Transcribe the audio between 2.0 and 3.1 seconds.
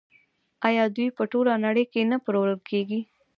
نه پلورل کیږي؟